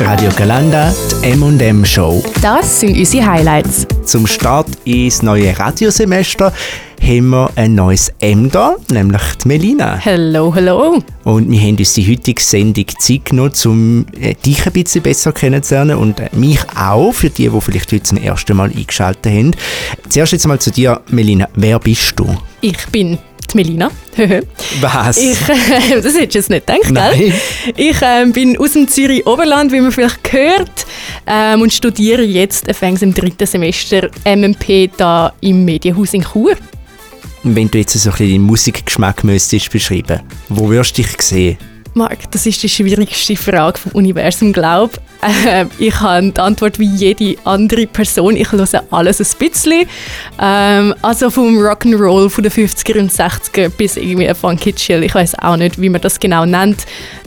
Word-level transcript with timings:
Radio 0.00 0.30
Galanda, 0.34 0.94
die 1.22 1.30
M&M 1.32 1.84
Show. 1.84 2.22
Das 2.40 2.80
sind 2.80 2.96
unsere 2.96 3.26
Highlights. 3.26 3.86
Zum 4.04 4.26
Start 4.26 4.66
ins 4.84 5.22
neue 5.22 5.56
Radiosemester 5.58 6.52
haben 7.02 7.28
wir 7.28 7.50
ein 7.56 7.74
neues 7.74 8.10
M 8.18 8.50
da, 8.50 8.76
nämlich 8.90 9.20
die 9.42 9.48
Melina. 9.48 9.96
Hello, 9.96 10.54
hello. 10.54 11.02
Und 11.24 11.50
wir 11.50 11.60
haben 11.60 11.76
uns 11.76 11.92
die 11.94 12.10
heutige 12.10 12.40
Sendung 12.40 12.86
Zeit 12.98 13.26
genommen, 13.26 13.52
um 13.66 14.06
äh, 14.18 14.34
dich 14.34 14.66
ein 14.66 14.72
bisschen 14.72 15.02
besser 15.02 15.32
kennenzulernen 15.32 15.98
und 15.98 16.18
äh, 16.18 16.30
mich 16.32 16.60
auch, 16.74 17.12
für 17.12 17.28
die, 17.28 17.50
die 17.50 17.60
vielleicht 17.60 17.92
heute 17.92 18.02
zum 18.02 18.18
ersten 18.18 18.56
Mal 18.56 18.70
eingeschaltet 18.70 19.32
haben. 19.32 19.50
Zuerst 20.08 20.32
jetzt 20.32 20.46
mal 20.46 20.58
zu 20.58 20.70
dir, 20.70 21.00
Melina. 21.10 21.46
Wer 21.54 21.78
bist 21.78 22.14
du? 22.16 22.36
Ich 22.62 22.86
bin 22.88 23.18
die 23.52 23.56
Melina. 23.56 23.90
Was? 24.80 25.16
Ich, 25.16 25.40
äh, 25.48 26.00
das 26.00 26.14
hättest 26.14 26.16
du 26.16 26.38
jetzt 26.38 26.50
nicht 26.50 26.66
gedacht, 26.66 26.90
Nein. 26.90 27.18
gell? 27.18 27.32
Ich 27.76 28.02
äh, 28.02 28.26
bin 28.26 28.58
aus 28.58 28.72
dem 28.72 28.88
Zürich 28.88 29.26
Oberland, 29.26 29.72
wie 29.72 29.80
man 29.80 29.92
vielleicht 29.92 30.22
gehört, 30.24 30.86
ähm, 31.26 31.62
und 31.62 31.72
studiere 31.72 32.22
jetzt 32.22 32.68
anfangs 32.68 33.02
im 33.02 33.14
dritten 33.14 33.46
Semester 33.46 34.10
MMP 34.24 34.90
da 34.96 35.32
im 35.40 35.64
Medienhaus 35.64 36.14
in 36.14 36.22
Chur. 36.22 36.54
Wenn 37.42 37.70
du 37.70 37.78
jetzt 37.78 37.94
so 37.94 38.10
ein 38.10 38.12
bisschen 38.12 38.30
deinen 38.32 38.42
Musikgeschmack 38.42 39.24
müsstest 39.24 39.70
beschreiben, 39.70 40.20
wo 40.48 40.68
würdest 40.68 40.98
du 40.98 41.02
dich 41.02 41.22
sehen? 41.22 41.58
Marc, 41.94 42.30
das 42.30 42.46
ist 42.46 42.62
die 42.62 42.68
schwierigste 42.68 43.34
Frage 43.34 43.78
vom 43.78 43.92
Universum, 43.92 44.52
glaube 44.52 44.92
äh, 45.22 45.64
Ich 45.78 46.00
habe 46.00 46.30
die 46.30 46.40
Antwort 46.40 46.78
wie 46.78 46.86
jede 46.86 47.36
andere 47.44 47.86
Person. 47.86 48.36
Ich 48.36 48.52
höre 48.52 48.84
alles 48.90 49.20
ein 49.20 49.38
bisschen. 49.38 49.86
Ähm, 50.40 50.94
also 51.02 51.30
vom 51.30 51.58
Rock'n'Roll 51.58 52.30
von 52.30 52.44
den 52.44 52.52
50er 52.52 53.00
und 53.00 53.10
60er 53.10 53.70
bis 53.70 53.96
irgendwie 53.96 54.32
Funky 54.34 54.72
Chill. 54.72 55.02
Ich 55.02 55.14
weiß 55.14 55.40
auch 55.40 55.56
nicht, 55.56 55.80
wie 55.80 55.88
man 55.88 56.00
das 56.00 56.20
genau 56.20 56.46
nennt. 56.46 56.86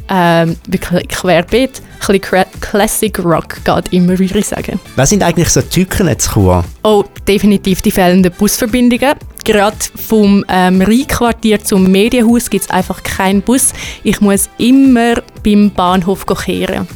Ähm, 0.10 0.58
wirklich 0.68 1.08
querbeet. 1.08 1.82
Ein 2.08 2.20
bisschen 2.20 2.46
Classic 2.60 3.20
Rock 3.20 3.64
geht 3.64 3.94
immer, 3.94 4.20
würde 4.20 4.40
ich 4.40 4.48
sagen. 4.48 4.80
Was 4.96 5.10
sind 5.10 5.24
eigentlich 5.24 5.50
so 5.50 5.62
Tücken 5.62 6.20
zu 6.20 6.32
Chur? 6.32 6.66
Oh, 6.84 7.06
definitiv 7.28 7.82
die 7.82 7.92
fehlenden 7.92 8.32
Busverbindungen. 8.32 9.16
Gerade 9.46 9.78
vom 9.96 10.44
ähm, 10.50 10.82
Rheinquartier 10.82 11.64
zum 11.64 11.92
Medienhaus 11.92 12.50
gibt 12.50 12.66
es 12.66 12.70
einfach 12.70 13.04
keinen 13.04 13.42
Bus. 13.42 13.74
Ich 14.04 14.20
muss 14.22 14.50
immer 14.58 15.16
beim 15.44 15.72
Bahnhof 15.72 16.26
kehren. 16.26 16.88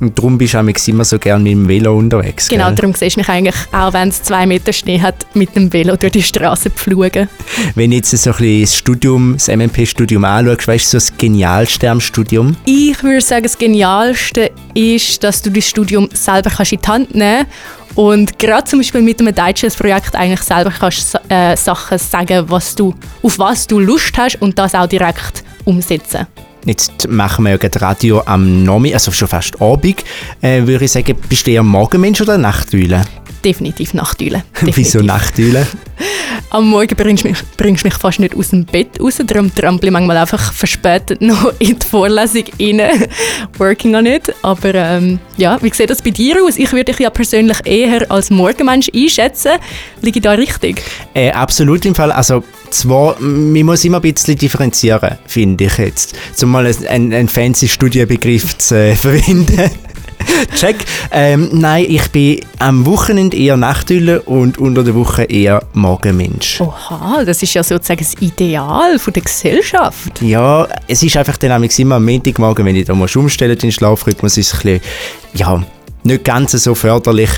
Und 0.00 0.18
darum 0.18 0.36
bist 0.38 0.54
du 0.54 0.58
auch 0.58 0.88
immer 0.88 1.04
so 1.04 1.18
gerne 1.18 1.42
mit 1.42 1.52
dem 1.52 1.68
Velo 1.68 1.96
unterwegs. 1.96 2.48
Genau, 2.48 2.66
gell? 2.66 2.74
darum 2.74 2.94
siehst 2.94 3.16
du 3.16 3.20
mich 3.20 3.28
eigentlich, 3.28 3.54
auch 3.72 3.92
wenn 3.92 4.08
es 4.08 4.22
zwei 4.22 4.46
Meter 4.46 4.72
Schnee 4.72 5.00
hat, 5.00 5.26
mit 5.34 5.54
dem 5.56 5.72
Velo 5.72 5.96
durch 5.96 6.12
die 6.12 6.22
Straße 6.22 6.70
pflugen. 6.70 7.28
Wenn 7.74 7.90
du 7.90 7.96
jetzt 7.96 8.10
so 8.10 8.30
ein 8.30 8.36
bisschen 8.36 8.60
das 8.62 8.74
Studium, 8.74 9.34
das 9.34 9.48
MMP-Studium 9.48 10.24
anschaust, 10.24 10.68
weißt 10.68 10.84
du, 10.84 10.90
so 10.90 10.96
das 10.98 11.16
Genialste 11.16 11.90
am 11.90 12.00
Studium? 12.00 12.56
Ich 12.66 13.02
würde 13.02 13.20
sagen, 13.20 13.44
das 13.44 13.56
Genialste 13.56 14.50
ist, 14.74 15.22
dass 15.24 15.42
du 15.42 15.50
das 15.50 15.68
Studium 15.68 16.08
selber 16.12 16.50
kannst 16.50 16.72
in 16.72 16.80
die 16.80 16.88
Hand 16.88 17.14
nehmen 17.14 17.46
und 17.94 18.38
gerade 18.38 18.64
zum 18.64 18.80
Beispiel 18.80 19.00
mit 19.00 19.20
einem 19.20 19.34
Digest-Projekt 19.34 20.14
eigentlich 20.14 20.42
selber 20.42 20.70
kannst 20.70 21.18
äh, 21.28 21.56
Sachen 21.56 21.98
sagen, 21.98 22.44
was 22.48 22.74
du, 22.74 22.94
auf 23.22 23.38
was 23.38 23.66
du 23.66 23.80
Lust 23.80 24.16
hast 24.18 24.40
und 24.42 24.58
das 24.58 24.74
auch 24.74 24.86
direkt 24.86 25.42
umsetzen. 25.64 26.26
Jetzt 26.66 27.08
machen 27.08 27.44
wir 27.44 27.52
ja 27.52 27.56
gerade 27.58 27.80
Radio 27.80 28.22
am 28.26 28.64
Nomi, 28.64 28.92
also 28.92 29.12
schon 29.12 29.28
fast 29.28 29.62
Abend. 29.62 30.04
Äh, 30.40 30.66
würde 30.66 30.84
ich 30.84 30.90
sagen, 30.90 31.16
bist 31.28 31.46
du 31.46 31.52
eher 31.52 31.62
Morgenmensch 31.62 32.20
oder 32.20 32.38
Nachtwühle? 32.38 33.04
Definitiv 33.46 33.94
Nachteulen. 33.94 34.42
Wieso 34.60 34.98
Nachtwühle? 34.98 35.64
Am 36.50 36.68
Morgen 36.68 36.96
bringst 36.96 37.22
du 37.22 37.28
mich, 37.28 37.38
bringst 37.56 37.84
mich 37.84 37.94
fast 37.94 38.18
nicht 38.18 38.34
aus 38.34 38.48
dem 38.48 38.64
Bett 38.64 39.00
raus, 39.00 39.20
darum 39.24 39.54
trampel 39.54 39.86
ich 39.86 39.92
manchmal 39.92 40.16
einfach 40.16 40.52
verspätet 40.52 41.20
noch 41.22 41.52
in 41.60 41.78
die 41.78 41.86
Vorlesung 41.86 42.42
rein. 42.58 43.06
Working 43.56 43.94
on 43.94 44.06
it. 44.06 44.34
Aber 44.42 44.74
ähm, 44.74 45.20
ja, 45.36 45.62
wie 45.62 45.72
sieht 45.72 45.90
das 45.90 46.02
bei 46.02 46.10
dir 46.10 46.42
aus? 46.42 46.56
Ich 46.56 46.72
würde 46.72 46.86
dich 46.86 46.98
ja 46.98 47.08
persönlich 47.08 47.58
eher 47.64 48.10
als 48.10 48.30
Morgenmensch 48.30 48.90
einschätzen. 48.92 49.52
Liege 50.02 50.18
ich 50.18 50.24
da 50.24 50.32
richtig? 50.32 50.82
Äh, 51.14 51.30
absolut 51.30 51.86
im 51.86 51.94
Fall. 51.94 52.10
Also 52.10 52.42
zwar, 52.70 53.14
man 53.20 53.62
muss 53.62 53.84
immer 53.84 53.98
ein 53.98 54.12
bisschen 54.12 54.36
differenzieren, 54.36 55.18
finde 55.28 55.66
ich 55.66 55.78
jetzt. 55.78 56.16
Zumal 56.34 56.66
einen, 56.66 57.12
einen 57.12 57.28
fancy 57.28 57.68
Studienbegriff 57.68 58.58
zu 58.58 58.74
äh, 58.74 58.96
verwenden. 58.96 59.70
Check. 60.54 60.76
Ähm, 61.10 61.50
nein, 61.52 61.86
ich 61.88 62.10
bin 62.10 62.40
am 62.58 62.86
Wochenende 62.86 63.36
eher 63.36 63.56
Nachtülle 63.56 64.22
und 64.22 64.58
unter 64.58 64.84
der 64.84 64.94
Woche 64.94 65.24
eher 65.24 65.62
Morgenmensch. 65.72 66.60
Oha, 66.60 67.24
das 67.24 67.42
ist 67.42 67.54
ja 67.54 67.62
sozusagen 67.62 68.00
das 68.00 68.14
Ideal 68.20 68.98
von 68.98 69.12
der 69.12 69.22
Gesellschaft. 69.22 70.20
Ja, 70.22 70.66
es 70.86 71.02
ist 71.02 71.16
einfach 71.16 71.36
dann 71.36 71.62
immer 71.62 71.96
am 71.96 72.04
Montagmorgen, 72.04 72.64
wenn 72.64 72.76
ich 72.76 72.86
da 72.86 72.94
muss 72.94 73.16
umstellen 73.16 73.58
den 73.58 73.72
Schlafrhythmus, 73.72 74.36
ist 74.36 74.52
es 74.52 74.54
ein 74.54 74.80
bisschen, 74.80 74.80
ja, 75.34 75.62
nicht 76.02 76.24
ganz 76.24 76.52
so 76.52 76.74
förderlich. 76.74 77.30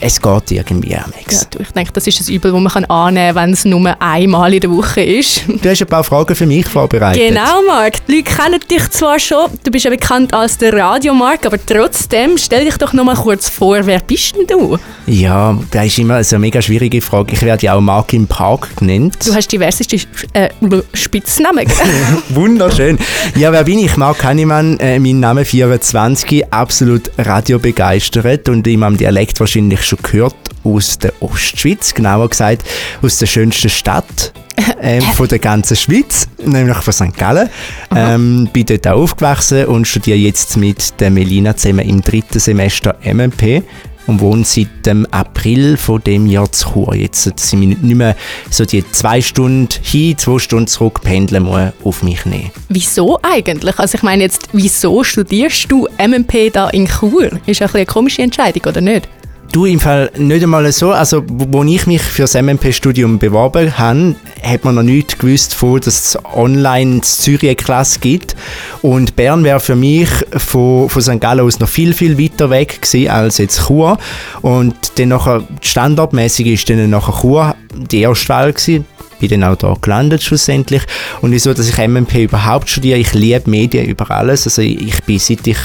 Es 0.00 0.20
geht 0.20 0.52
irgendwie 0.52 0.94
amigs. 0.96 1.42
Ja, 1.42 1.48
du, 1.50 1.62
ich 1.62 1.70
denke, 1.70 1.92
das 1.92 2.06
ist 2.06 2.28
ein 2.28 2.34
Übel, 2.34 2.52
das 2.52 2.60
man 2.60 2.72
kann 2.72 2.84
annehmen 2.86 3.34
kann, 3.34 3.44
wenn 3.44 3.52
es 3.52 3.64
nur 3.64 4.02
einmal 4.02 4.52
in 4.52 4.60
der 4.60 4.70
Woche 4.70 5.02
ist. 5.02 5.42
Du 5.66 5.70
hast 5.70 5.80
ein 5.80 5.88
paar 5.88 6.04
Fragen 6.04 6.34
für 6.34 6.46
mich 6.46 6.66
vorbereitet. 6.66 7.28
Genau, 7.28 7.62
Marc. 7.66 8.06
Die 8.06 8.16
Leute 8.16 8.24
kennen 8.24 8.60
dich 8.70 8.88
zwar 8.90 9.18
schon, 9.18 9.50
du 9.64 9.70
bist 9.70 9.84
ja 9.84 9.90
bekannt 9.90 10.32
als 10.32 10.58
der 10.58 10.72
Radio-Marc, 10.74 11.46
aber 11.46 11.58
trotzdem, 11.64 12.36
stell 12.38 12.64
dich 12.64 12.76
doch 12.76 12.92
noch 12.92 13.04
mal 13.04 13.16
kurz 13.16 13.48
vor, 13.48 13.84
wer 13.84 14.00
bist 14.00 14.36
denn 14.36 14.46
du? 14.46 14.78
Ja, 15.06 15.58
das 15.70 15.86
ist 15.86 15.98
immer 15.98 16.22
so 16.22 16.36
eine 16.36 16.42
mega 16.42 16.60
schwierige 16.60 17.00
Frage. 17.00 17.32
Ich 17.32 17.42
werde 17.42 17.66
ja 17.66 17.74
auch 17.74 17.80
Mark 17.80 18.12
im 18.12 18.26
Park 18.26 18.76
genannt. 18.76 19.16
Du 19.24 19.34
hast 19.34 19.50
diverseste 19.50 19.96
äh, 20.34 20.50
Spitznamen. 20.92 21.66
Wunderschön. 22.28 22.98
Ja, 23.34 23.50
wer 23.50 23.64
bin 23.64 23.78
ich? 23.78 23.96
Marc 23.96 24.22
Hannemann, 24.22 24.78
äh, 24.78 24.98
mein 24.98 25.20
Name 25.20 25.44
24, 25.44 26.52
absolut 26.52 27.10
radiobegeistert 27.18 28.48
und 28.48 28.66
in 28.66 28.80
meinem 28.80 28.96
Dialekt 28.96 29.40
wahrscheinlich 29.40 29.85
schon 29.86 29.98
gehört 30.02 30.36
aus 30.64 30.98
der 30.98 31.12
Ostschweiz, 31.20 31.94
genauer 31.94 32.28
gesagt 32.28 32.64
aus 33.02 33.18
der 33.18 33.26
schönsten 33.26 33.68
Stadt 33.68 34.32
ähm, 34.80 35.02
von 35.14 35.28
der 35.28 35.38
ganzen 35.38 35.76
Schweiz, 35.76 36.28
nämlich 36.44 36.78
von 36.78 36.92
St. 36.92 37.16
Gallen. 37.16 37.48
Ähm, 37.94 38.48
bin 38.52 38.66
dort 38.66 38.86
auch 38.88 39.02
aufgewachsen 39.02 39.66
und 39.66 39.86
studiere 39.86 40.18
jetzt 40.18 40.56
mit 40.56 41.00
der 41.00 41.10
Melina 41.10 41.56
zusammen 41.56 41.88
im 41.88 42.02
dritten 42.02 42.38
Semester 42.38 42.96
MMP 43.04 43.62
und 44.06 44.20
wohne 44.20 44.44
seit 44.44 44.86
dem 44.86 45.06
April 45.10 45.76
von 45.76 46.00
dem 46.02 46.26
Jahr 46.26 46.50
zu 46.52 46.70
Chur. 46.70 46.94
Jetzt 46.94 47.24
sind 47.24 47.60
wir 47.60 47.68
nicht 47.68 47.82
mehr 47.82 48.16
so 48.50 48.64
die 48.64 48.88
zwei 48.92 49.20
Stunden 49.20 49.68
hin, 49.82 50.16
zwei 50.16 50.38
Stunden 50.38 50.68
zurück 50.68 51.00
pendeln 51.02 51.44
muss 51.44 51.72
auf 51.84 52.02
mich 52.02 52.24
nehmen. 52.24 52.50
wieso 52.68 53.18
eigentlich? 53.22 53.78
Also 53.78 53.96
ich 53.96 54.02
meine 54.02 54.22
jetzt, 54.22 54.48
wieso 54.52 55.02
studierst 55.02 55.70
du 55.70 55.88
MMP 55.98 56.52
da 56.52 56.68
in 56.70 56.86
Chur? 56.86 57.30
Ist 57.46 57.60
ja 57.60 57.66
ein 57.66 57.74
eine 57.74 57.86
komische 57.86 58.22
Entscheidung, 58.22 58.62
oder 58.66 58.80
nicht? 58.80 59.08
Du, 59.52 59.64
im 59.64 59.80
Fall 59.80 60.10
nicht 60.16 60.42
einmal 60.42 60.70
so. 60.72 60.92
Also, 60.92 61.22
wo 61.26 61.62
ich 61.64 61.86
mich 61.86 62.02
für 62.02 62.22
das 62.22 62.34
MMP-Studium 62.34 63.18
beworben 63.18 63.78
habe, 63.78 64.14
hat 64.42 64.64
man 64.64 64.74
noch 64.74 64.82
nicht 64.82 65.18
gewusst, 65.18 65.54
von, 65.54 65.80
dass 65.80 66.14
es 66.14 66.18
online 66.24 66.96
in 66.96 67.02
Zürich 67.02 67.44
eine 67.44 67.56
Klasse 67.56 68.00
gibt. 68.00 68.36
Und 68.82 69.16
Bern 69.16 69.44
wäre 69.44 69.60
für 69.60 69.76
mich 69.76 70.08
von, 70.36 70.88
von 70.88 71.02
St. 71.02 71.20
Gallen 71.20 71.40
aus 71.40 71.60
noch 71.60 71.68
viel, 71.68 71.94
viel 71.94 72.18
weiter 72.18 72.50
weg 72.50 72.82
gewesen 72.82 73.08
als 73.08 73.38
jetzt 73.38 73.66
Chur. 73.66 73.98
Und 74.42 74.74
dann 74.98 75.08
nachher, 75.08 75.44
standardmäßig 75.60 76.46
ist 76.46 76.68
dann 76.70 76.90
nachher 76.90 77.20
Chur 77.20 77.54
die 77.74 78.00
erste 78.00 78.28
Wahl 78.28 78.52
gewesen 78.52 78.84
bin 79.18 79.40
dann 79.40 79.44
auch 79.44 79.56
da 79.56 79.74
gelandet 79.80 80.22
schlussendlich. 80.22 80.82
Und 81.22 81.32
wieso, 81.32 81.54
dass 81.54 81.68
ich 81.68 81.78
MMP 81.78 82.16
überhaupt 82.16 82.68
studiere, 82.68 82.98
ich 82.98 83.14
liebe 83.14 83.48
Medien 83.48 83.86
über 83.86 84.10
alles. 84.10 84.46
Also 84.46 84.62
ich 84.62 85.02
bin, 85.04 85.18
seit 85.18 85.46
ich 85.46 85.56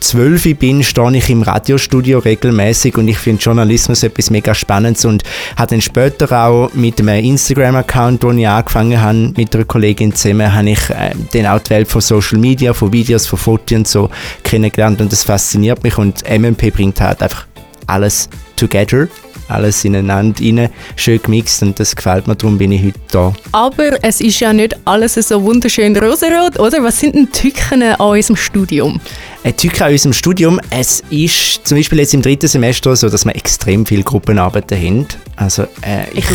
zwölf 0.00 0.44
bin, 0.58 0.82
stehe 0.82 1.16
ich 1.16 1.30
im 1.30 1.42
Radiostudio 1.42 2.18
regelmäßig 2.18 2.96
und 2.96 3.08
ich 3.08 3.18
finde 3.18 3.42
Journalismus 3.42 4.02
etwas 4.02 4.30
mega 4.30 4.54
Spannendes 4.54 5.04
und 5.04 5.22
habe 5.56 5.70
dann 5.70 5.80
später 5.80 6.30
auch 6.46 6.72
mit 6.74 7.00
einem 7.00 7.24
Instagram-Account, 7.24 8.24
wo 8.24 8.30
ich 8.30 8.48
angefangen 8.48 9.00
habe, 9.00 9.32
mit 9.36 9.54
einer 9.54 9.64
Kollegin 9.64 10.14
zusammen, 10.14 10.54
habe 10.54 10.70
ich 10.70 10.90
äh, 10.90 11.12
dann 11.32 11.46
auch 11.46 11.60
die 11.60 11.70
Welt 11.70 11.88
von 11.88 12.00
Social 12.00 12.38
Media, 12.38 12.72
von 12.72 12.92
Videos, 12.92 13.26
von 13.26 13.38
Fotos 13.38 13.76
und 13.76 13.88
so 13.88 14.10
kennengelernt 14.42 15.00
und 15.00 15.12
das 15.12 15.22
fasziniert 15.22 15.82
mich 15.82 15.96
und 15.98 16.22
MMP 16.28 16.72
bringt 16.72 17.00
halt 17.00 17.22
einfach 17.22 17.46
alles 17.86 18.28
together, 18.56 19.08
alles 19.50 19.84
ineinander 19.84 20.40
rein, 20.40 20.68
schön 20.96 21.20
gemixt 21.22 21.62
und 21.62 21.78
das 21.78 21.94
gefällt 21.96 22.26
mir, 22.26 22.36
darum 22.36 22.58
bin 22.58 22.72
ich 22.72 22.82
heute 22.82 23.00
da. 23.10 23.32
Aber 23.52 24.02
es 24.02 24.20
ist 24.20 24.40
ja 24.40 24.52
nicht 24.52 24.76
alles 24.84 25.14
so 25.14 25.42
wunderschön 25.42 25.96
rosarot, 25.96 26.58
oder? 26.58 26.82
Was 26.82 27.00
sind 27.00 27.14
denn 27.14 27.30
Tücken 27.30 27.82
an 27.82 27.96
unserem 27.96 28.36
Studium? 28.36 29.00
Ein 29.42 29.56
Tück 29.56 29.80
an 29.80 29.92
unserem 29.92 30.12
Studium, 30.12 30.60
es 30.68 31.02
ist 31.08 31.66
zum 31.66 31.78
Beispiel 31.78 31.98
jetzt 31.98 32.12
im 32.12 32.20
dritten 32.20 32.46
Semester 32.46 32.94
so, 32.94 33.08
dass 33.08 33.24
wir 33.24 33.34
extrem 33.34 33.86
viele 33.86 34.02
Gruppenarbeiten 34.02 34.76
haben. 34.76 35.06
Also, 35.36 35.62
äh, 35.80 36.10
ich, 36.12 36.26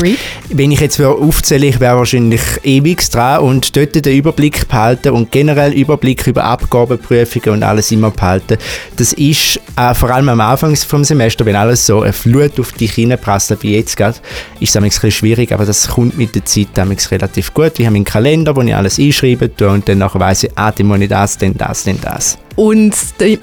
wenn 0.49 0.71
ich 0.71 0.79
jetzt 0.79 0.97
würde 0.97 1.21
aufzählen, 1.21 1.69
ich 1.69 1.79
wäre 1.79 1.97
wahrscheinlich 1.97 2.41
ewig 2.63 3.07
dran 3.11 3.41
und 3.41 3.75
dort 3.77 3.93
den 4.03 4.17
Überblick 4.17 4.67
behalten 4.67 5.09
und 5.09 5.31
generell 5.31 5.71
Überblick 5.73 6.25
über 6.25 6.45
Abgabenprüfungen 6.45 7.57
und 7.57 7.63
alles 7.63 7.91
immer 7.91 8.09
behalten. 8.09 8.57
Das 8.95 9.13
ist 9.13 9.59
äh, 9.77 9.93
vor 9.93 10.09
allem 10.09 10.29
am 10.29 10.41
Anfang 10.41 10.75
vom 10.75 11.03
Semester, 11.03 11.45
wenn 11.45 11.55
alles 11.55 11.85
so 11.85 12.01
eine 12.01 12.13
Flut 12.13 12.59
auf 12.59 12.71
dich 12.71 12.97
reinprasseln. 13.09 13.61
Wie 13.61 13.75
jetzt 13.75 13.97
gerade 13.97 14.17
ist 14.59 14.75
es 14.75 15.03
ein 15.03 15.11
schwierig, 15.11 15.51
aber 15.51 15.65
das 15.65 15.89
kommt 15.89 16.17
mit 16.17 16.35
der 16.35 16.45
Zeit 16.45 16.67
relativ 17.11 17.53
gut. 17.53 17.79
Ich 17.79 17.85
habe 17.85 17.95
einen 17.95 18.05
Kalender, 18.05 18.55
wo 18.55 18.61
ich 18.61 18.75
alles 18.75 18.99
einschreibe 18.99 19.49
und 19.67 19.87
dann 19.87 20.01
weiss 20.01 20.43
ich, 20.43 20.51
ah, 20.55 20.71
dann 20.71 20.87
muss 20.87 20.99
ich 20.99 21.09
das, 21.09 21.37
dann 21.37 21.55
das, 21.57 21.83
dann 21.83 21.99
das. 22.01 22.37
Und 22.55 22.95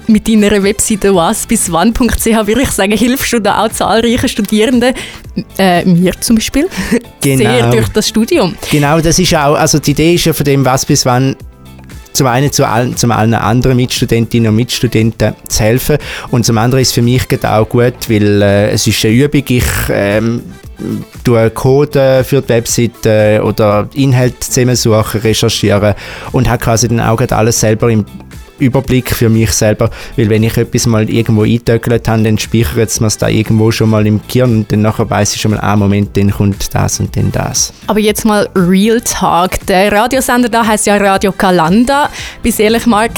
mit 0.07 0.27
deiner 0.27 0.63
Webseite 0.63 1.13
wasbiswann.ch 1.13 2.25
würde 2.25 2.61
ich 2.61 2.71
sagen, 2.71 2.93
hilfst 2.93 3.31
du 3.33 3.39
da 3.39 3.63
auch 3.63 3.69
zahlreichen 3.69 4.27
Studierenden, 4.27 4.95
äh, 5.57 5.85
mir 5.85 6.19
zum 6.19 6.37
Beispiel, 6.37 6.67
genau. 7.21 7.37
sehr 7.37 7.69
durch 7.69 7.89
das 7.89 8.07
Studium. 8.07 8.55
Genau, 8.71 8.99
das 8.99 9.19
ist 9.19 9.35
auch, 9.35 9.53
also 9.53 9.77
die 9.77 9.91
Idee 9.91 10.15
ist 10.15 10.25
ja 10.25 10.33
von 10.33 10.45
dem 10.45 10.65
Was 10.65 10.85
bis 10.85 11.05
wann 11.05 11.35
zum 12.13 12.27
einen 12.27 12.51
zu 12.51 12.67
allen, 12.67 12.95
zum 12.95 13.11
allen 13.11 13.33
anderen 13.33 13.75
Mitstudentinnen 13.75 14.49
und 14.49 14.55
Mitstudenten 14.55 15.35
zu 15.47 15.63
helfen. 15.63 15.97
Und 16.31 16.45
zum 16.45 16.57
anderen 16.57 16.81
ist 16.81 16.89
es 16.89 16.93
für 16.93 17.01
mich 17.01 17.23
auch 17.43 17.67
gut, 17.67 18.09
weil 18.09 18.41
äh, 18.41 18.71
es 18.71 18.87
ist 18.87 19.03
eine 19.03 19.13
Übung, 19.13 19.43
ich 19.47 19.63
ähm, 19.89 20.41
tue 21.23 21.49
Code 21.51 22.23
für 22.23 22.41
die 22.41 22.49
Webseite 22.49 23.41
oder 23.43 23.87
Inhalte 23.93 24.39
zusammensuchen, 24.39 25.21
recherchieren 25.21 25.95
und 26.31 26.49
habe 26.49 26.63
quasi 26.63 26.87
dann 26.87 26.99
auch 26.99 27.19
alles 27.31 27.59
selber 27.59 27.89
im 27.89 28.05
Überblick 28.63 29.09
für 29.11 29.29
mich 29.29 29.51
selber, 29.51 29.89
weil 30.17 30.29
wenn 30.29 30.43
ich 30.43 30.57
etwas 30.57 30.85
mal 30.85 31.09
irgendwo 31.09 31.43
eintöckelt 31.43 32.07
habe, 32.07 32.23
dann 32.23 32.37
speichert 32.37 32.89
es 32.89 32.99
mir 32.99 33.09
da 33.19 33.27
irgendwo 33.27 33.71
schon 33.71 33.89
mal 33.89 34.05
im 34.05 34.21
Gehirn 34.27 34.57
und 34.57 34.71
dann 34.71 34.81
nachher 34.81 35.09
weiß 35.09 35.35
ich 35.35 35.41
schon 35.41 35.51
mal, 35.51 35.59
ah 35.59 35.75
Moment, 35.75 36.15
dann 36.17 36.31
kommt 36.31 36.73
das 36.73 36.99
und 36.99 37.15
dann 37.15 37.31
das. 37.31 37.73
Aber 37.87 37.99
jetzt 37.99 38.25
mal 38.25 38.49
Real 38.55 39.01
Talk. 39.01 39.65
Der 39.67 39.91
Radiosender 39.91 40.49
da 40.49 40.65
heißt 40.65 40.87
ja 40.87 40.97
Radio 40.97 41.31
Kalanda. 41.31 42.09
Bis 42.41 42.59
ehrlich, 42.59 42.85
Marc, 42.85 43.11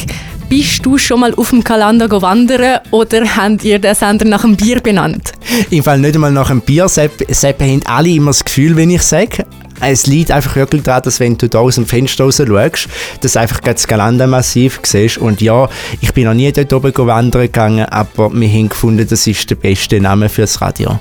bist 0.49 0.85
du 0.85 0.97
schon 0.97 1.21
mal 1.21 1.33
auf 1.35 1.49
dem 1.49 1.63
Kalender 1.63 2.09
wandern 2.21 2.79
oder 2.91 3.23
habt 3.35 3.63
ihr 3.63 3.79
den 3.79 3.95
Sender 3.95 4.25
nach 4.25 4.43
einem 4.43 4.55
Bier 4.55 4.79
benannt? 4.79 5.31
Im 5.69 5.83
Fall 5.83 5.99
nicht 5.99 6.15
einmal 6.15 6.31
nach 6.31 6.49
einem 6.49 6.61
Bier. 6.61 6.87
Sepp, 6.87 7.25
Sepp 7.29 7.61
haben 7.61 7.81
alle 7.85 8.09
immer 8.09 8.29
das 8.29 8.45
Gefühl, 8.45 8.75
wenn 8.75 8.91
ich 8.91 9.01
sage 9.01 9.45
es 9.81 10.07
liegt 10.07 10.31
einfach 10.31 10.55
wirklich 10.55 10.83
daran, 10.83 11.03
dass 11.03 11.19
wenn 11.19 11.37
du 11.37 11.49
da 11.49 11.59
aus 11.59 11.75
dem 11.75 11.85
Fenster 11.85 12.23
raus 12.23 12.37
schaust, 12.37 12.87
dass 13.21 13.37
einfach 13.37 13.59
das 13.59 13.87
Galandermassiv 13.87 14.79
siehst. 14.83 15.17
Und 15.17 15.41
ja, 15.41 15.69
ich 16.01 16.13
bin 16.13 16.25
noch 16.25 16.33
nie 16.33 16.51
dort 16.51 16.71
oben 16.73 16.93
wandern 17.07 17.43
gegangen, 17.43 17.85
aber 17.85 18.33
wir 18.33 18.49
haben 18.49 18.69
gefunden, 18.69 19.05
das 19.07 19.27
ist 19.27 19.49
der 19.49 19.55
beste 19.55 19.99
Name 19.99 20.29
fürs 20.29 20.61
Radio. 20.61 20.99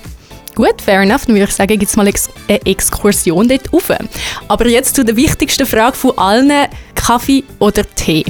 Gut, 0.54 0.80
fair 0.80 1.00
enough. 1.00 1.26
Dann 1.26 1.34
würde 1.34 1.48
ich 1.48 1.54
sagen, 1.54 1.78
gibt 1.78 1.90
es 1.90 1.96
mal 1.96 2.06
eine 2.06 2.66
Exkursion 2.66 3.48
dort 3.48 3.72
rauf. 3.72 3.90
Aber 4.46 4.68
jetzt 4.68 4.94
zu 4.94 5.04
der 5.04 5.16
wichtigsten 5.16 5.66
Frage 5.66 5.96
von 5.96 6.16
allen: 6.16 6.68
Kaffee 6.94 7.42
oder 7.58 7.82
Tee? 7.96 8.24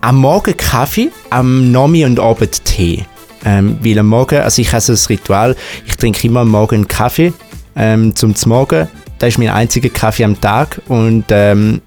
Am 0.00 0.16
Morgen 0.16 0.56
Kaffee, 0.56 1.10
am 1.28 1.70
Nomi 1.70 2.04
und 2.06 2.18
Abend 2.18 2.64
Tee. 2.64 3.04
Ähm, 3.44 3.78
weil 3.82 3.98
am 3.98 4.06
Morgen, 4.06 4.40
also 4.40 4.60
ich 4.60 4.72
habe 4.72 4.80
so 4.80 4.92
ein 4.92 4.98
Ritual, 5.08 5.56
ich 5.86 5.96
trinke 5.96 6.26
immer 6.26 6.40
am 6.40 6.48
Morgen 6.48 6.88
Kaffee 6.88 7.32
ähm, 7.76 8.14
zum 8.14 8.34
Morgen 8.46 8.88
das 9.20 9.28
ist 9.28 9.38
mein 9.38 9.50
einziger 9.50 9.90
Kaffee 9.90 10.24
am 10.24 10.40
Tag 10.40 10.80
und 10.88 11.26
ähm, 11.28 11.82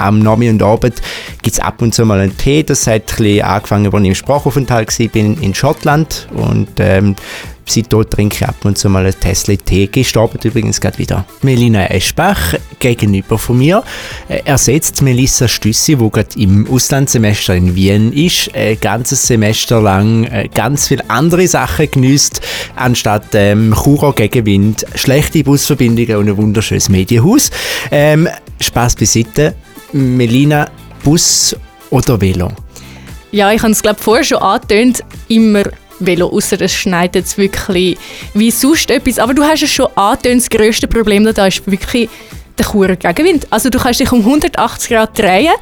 am 0.00 0.18
Nachmittag 0.20 0.54
und 0.54 0.62
Abend 0.62 1.02
gibt 1.42 1.54
es 1.54 1.60
ab 1.60 1.82
und 1.82 1.94
zu 1.94 2.04
mal 2.04 2.20
einen 2.20 2.36
Tee. 2.36 2.62
Das 2.62 2.86
hat 2.86 3.20
ein 3.20 3.42
angefangen, 3.42 3.86
als 3.86 4.02
ich 4.02 4.08
im 4.08 4.14
Sprachaufenthalt 4.14 4.98
war 4.98 5.14
in 5.14 5.54
Schottland 5.54 6.28
und 6.34 6.68
ähm, 6.78 7.16
Seitdem 7.70 8.10
trinke 8.10 8.34
ich 8.34 8.48
ab 8.48 8.56
und 8.64 8.76
zu 8.76 8.88
mal 8.88 9.06
ein 9.06 9.14
Tesla 9.20 9.54
Tee. 9.54 9.86
Gestorben 9.86 10.40
übrigens 10.42 10.80
gerade 10.80 10.98
wieder. 10.98 11.24
Melina 11.42 11.86
Eschbach 11.86 12.54
gegenüber 12.80 13.38
von 13.38 13.58
mir 13.58 13.84
äh, 14.28 14.40
ersetzt 14.44 15.02
Melissa 15.02 15.46
Stüssi, 15.46 15.94
die 15.94 16.10
gerade 16.10 16.28
im 16.36 16.68
Auslandssemester 16.68 17.54
in 17.54 17.76
Wien 17.76 18.12
ist, 18.12 18.52
ein 18.56 18.76
ganzes 18.80 19.24
Semester 19.24 19.80
lang 19.80 20.24
äh, 20.24 20.48
ganz 20.52 20.88
viele 20.88 21.08
andere 21.08 21.46
Sachen 21.46 21.88
genießt, 21.88 22.40
anstatt 22.74 23.26
ähm, 23.34 23.72
Churo 23.72 24.12
Gegenwind, 24.14 24.84
schlechte 24.96 25.44
Busverbindungen 25.44 26.16
und 26.16 26.28
ein 26.28 26.36
wunderschönes 26.36 26.88
Medienhaus. 26.88 27.52
Ähm, 27.92 28.28
Spaß 28.60 28.96
beiseite. 28.96 29.54
Melina, 29.92 30.68
Bus 31.02 31.56
oder 31.90 32.20
Velo? 32.20 32.50
Ja, 33.32 33.52
ich 33.52 33.62
habe 33.62 33.72
es 33.72 33.82
glaube 33.82 34.00
vorher 34.00 34.24
schon 34.24 34.38
angetönt, 34.38 35.02
immer 35.28 35.64
Velo, 36.00 36.28
außer 36.28 36.60
es 36.60 36.72
schneit 36.72 37.14
jetzt 37.14 37.38
wirklich 37.38 37.96
wie 38.34 38.50
sonst 38.50 38.90
etwas. 38.90 39.18
Aber 39.18 39.34
du 39.34 39.42
hast 39.42 39.62
es 39.62 39.70
schon 39.70 39.88
angetönt, 39.96 40.42
das 40.42 40.50
grösste 40.50 40.88
Problem 40.88 41.24
da 41.32 41.46
ist 41.46 41.66
wirklich 41.70 42.08
der 42.58 42.66
Churer 42.66 42.96
Gegenwind. 42.96 43.46
Also 43.50 43.70
du 43.70 43.78
kannst 43.78 44.00
dich 44.00 44.10
um 44.12 44.20
180 44.20 44.90
Grad 44.90 45.18
drehen 45.18 45.52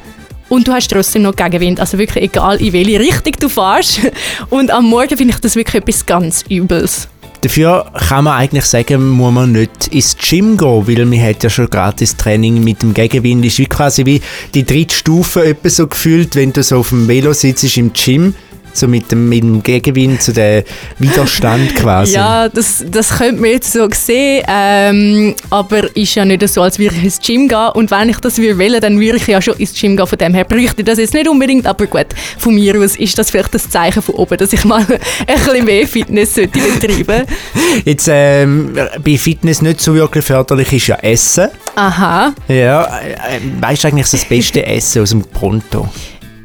und 0.49 0.67
du 0.67 0.71
hast 0.71 0.89
trotzdem 0.89 1.21
noch 1.21 1.35
Gegenwind. 1.35 1.79
Also 1.79 1.97
wirklich 1.97 2.25
egal, 2.25 2.61
in 2.61 2.73
welche 2.73 2.99
Richtung 2.99 3.33
du 3.39 3.49
fährst. 3.49 3.99
Und 4.49 4.71
am 4.71 4.85
Morgen 4.85 5.15
finde 5.15 5.33
ich 5.33 5.39
das 5.39 5.55
wirklich 5.55 5.83
etwas 5.83 6.05
ganz 6.05 6.43
Übles. 6.49 7.07
Dafür 7.41 7.85
kann 7.93 8.25
man 8.25 8.37
eigentlich 8.37 8.65
sagen, 8.65 9.09
muss 9.09 9.33
man 9.33 9.53
nicht 9.53 9.87
ins 9.87 10.17
Gym 10.17 10.57
gehen, 10.57 10.87
weil 10.87 11.05
man 11.05 11.21
hat 11.21 11.41
ja 11.43 11.49
schon 11.49 11.69
gratis 11.69 12.17
Training 12.17 12.61
mit 12.63 12.81
dem 12.81 12.93
Gegenwind. 12.93 13.45
Das 13.45 13.57
ist 13.57 13.69
quasi 13.69 14.05
wie 14.05 14.21
die 14.53 14.65
dritte 14.65 14.93
Stufe 14.93 15.55
so 15.63 15.87
gefühlt, 15.87 16.35
wenn 16.35 16.51
du 16.51 16.63
so 16.63 16.79
auf 16.79 16.89
dem 16.89 17.07
Velo 17.07 17.31
sitzt 17.31 17.77
im 17.77 17.93
Gym 17.93 18.35
so 18.73 18.87
mit 18.87 19.11
dem, 19.11 19.29
mit 19.29 19.43
dem 19.43 19.63
Gegenwind 19.63 20.21
zu 20.21 20.33
dem 20.33 20.63
Widerstand 20.99 21.75
quasi. 21.75 22.15
Ja, 22.15 22.49
das, 22.49 22.83
das 22.89 23.17
könnte 23.17 23.41
man 23.41 23.51
jetzt 23.51 23.73
so 23.73 23.87
sehen, 23.91 24.43
ähm, 24.47 25.35
aber 25.49 25.95
ist 25.95 26.15
ja 26.15 26.25
nicht 26.25 26.47
so, 26.47 26.61
als 26.61 26.79
würde 26.79 26.95
ich 26.95 27.03
ins 27.03 27.19
Gym 27.19 27.47
gehen 27.47 27.69
und 27.73 27.91
wenn 27.91 28.09
ich 28.09 28.19
das 28.19 28.37
will, 28.37 28.79
dann 28.79 28.99
würde 28.99 29.17
ich 29.17 29.27
ja 29.27 29.41
schon 29.41 29.55
ins 29.55 29.73
Gym 29.79 29.97
gehen, 29.97 30.07
von 30.07 30.17
dem 30.17 30.33
her 30.33 30.43
bräuchte 30.43 30.81
ich 30.81 30.85
das 30.85 30.99
jetzt 30.99 31.13
nicht 31.13 31.27
unbedingt, 31.27 31.65
aber 31.65 31.87
gut, 31.87 32.07
von 32.37 32.55
mir 32.55 32.79
aus 32.79 32.95
ist 32.95 33.17
das 33.17 33.31
vielleicht 33.31 33.53
das 33.53 33.69
Zeichen 33.69 34.01
von 34.01 34.15
oben, 34.15 34.37
dass 34.37 34.53
ich 34.53 34.63
mal 34.65 34.85
ein 35.27 35.43
bisschen 35.43 35.65
mehr 35.65 35.87
Fitness 35.87 36.35
sollte 36.35 36.59
betreiben 36.59 37.25
Jetzt 37.85 38.07
ähm, 38.11 38.73
bei 39.03 39.17
Fitness 39.17 39.61
nicht 39.61 39.81
so 39.81 39.93
wirklich 39.93 40.25
förderlich 40.25 40.71
ist 40.73 40.87
ja 40.87 40.95
Essen. 40.95 41.49
Aha. 41.75 42.33
Ja, 42.47 42.99
äh, 42.99 43.39
weißt 43.59 43.83
du 43.83 43.87
eigentlich 43.87 44.09
das 44.09 44.25
beste 44.25 44.65
Essen 44.65 45.01
aus 45.01 45.09
dem 45.11 45.23
Pronto? 45.23 45.89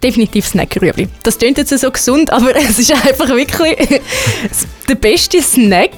Definitiv 0.05 0.47
Snackrüebli. 0.47 1.09
Das 1.23 1.39
klingt 1.39 1.59
jetzt 1.59 1.77
so 1.77 1.91
gesund, 1.91 2.31
aber 2.31 2.55
es 2.71 2.79
ist 2.79 2.93
einfach 2.93 3.29
wirklich 3.31 4.01
der 4.89 4.95
beste 4.97 5.41
Snack. 5.43 5.91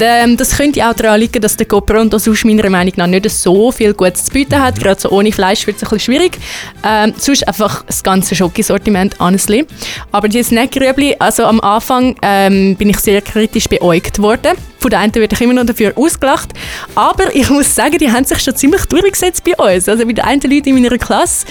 Ähm, 0.00 0.36
das 0.36 0.56
könnte 0.56 0.86
auch 0.88 0.94
daran 0.94 1.20
liegen, 1.20 1.40
dass 1.40 1.56
der 1.56 1.66
GoPronto 1.66 2.18
sonst 2.18 2.44
meiner 2.44 2.68
Meinung 2.70 2.92
nach 2.96 3.06
nicht 3.06 3.28
so 3.30 3.70
viel 3.72 3.94
Gutes 3.94 4.26
zu 4.26 4.32
bieten 4.32 4.60
hat. 4.60 4.78
Gerade 4.78 5.00
so 5.00 5.10
ohne 5.10 5.32
Fleisch 5.32 5.66
wird 5.66 5.76
es 5.76 5.82
ein 5.82 5.88
bisschen 5.88 6.14
schwierig. 6.14 6.38
Ähm, 6.84 7.14
sonst 7.16 7.46
einfach 7.46 7.82
das 7.84 8.02
ganze 8.02 8.34
Schokisortiment, 8.34 9.18
honestly. 9.18 9.66
Aber 10.12 10.28
die 10.28 10.42
Snackrüebli, 10.42 11.16
also 11.18 11.44
am 11.44 11.60
Anfang 11.60 12.16
ähm, 12.22 12.76
bin 12.76 12.90
ich 12.90 12.98
sehr 12.98 13.20
kritisch 13.22 13.68
beäugt 13.68 14.18
worden. 14.18 14.56
Von 14.78 14.90
der 14.90 15.00
einen 15.00 15.14
werde 15.14 15.34
ich 15.34 15.40
immer 15.40 15.54
noch 15.54 15.64
dafür 15.64 15.92
ausgelacht. 15.96 16.50
Aber 16.94 17.34
ich 17.34 17.48
muss 17.50 17.74
sagen, 17.74 17.98
die 17.98 18.10
haben 18.10 18.24
sich 18.24 18.38
schon 18.40 18.54
ziemlich 18.54 18.84
durchgesetzt 18.86 19.42
bei 19.44 19.74
uns. 19.74 19.88
Also 19.88 20.06
bei 20.06 20.12
den 20.12 20.24
einen 20.24 20.40
Leuten 20.42 20.68
in 20.68 20.82
meiner 20.82 20.98
Klasse 20.98 21.46